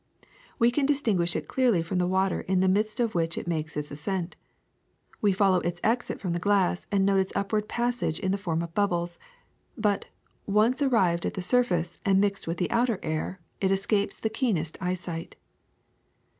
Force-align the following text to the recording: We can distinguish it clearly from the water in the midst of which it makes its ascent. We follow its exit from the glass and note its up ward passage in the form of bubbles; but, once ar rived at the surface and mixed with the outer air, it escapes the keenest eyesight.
We 0.57 0.71
can 0.71 0.87
distinguish 0.87 1.35
it 1.35 1.47
clearly 1.47 1.83
from 1.83 1.99
the 1.99 2.07
water 2.07 2.41
in 2.41 2.59
the 2.59 2.67
midst 2.67 2.99
of 2.99 3.13
which 3.13 3.37
it 3.37 3.47
makes 3.47 3.77
its 3.77 3.91
ascent. 3.91 4.35
We 5.21 5.31
follow 5.31 5.59
its 5.59 5.79
exit 5.83 6.19
from 6.19 6.33
the 6.33 6.39
glass 6.39 6.87
and 6.91 7.05
note 7.05 7.19
its 7.19 7.35
up 7.35 7.53
ward 7.53 7.67
passage 7.69 8.17
in 8.19 8.31
the 8.31 8.39
form 8.39 8.63
of 8.63 8.73
bubbles; 8.73 9.19
but, 9.77 10.07
once 10.47 10.81
ar 10.81 10.89
rived 10.89 11.27
at 11.27 11.35
the 11.35 11.43
surface 11.43 11.99
and 12.03 12.19
mixed 12.19 12.47
with 12.47 12.57
the 12.57 12.71
outer 12.71 12.99
air, 13.03 13.41
it 13.59 13.69
escapes 13.69 14.17
the 14.17 14.31
keenest 14.31 14.75
eyesight. 14.81 15.35